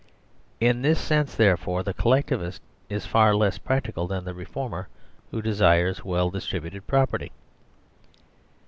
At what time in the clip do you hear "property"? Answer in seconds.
6.87-7.31